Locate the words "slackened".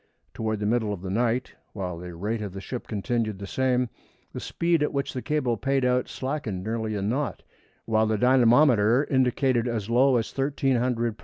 6.07-6.63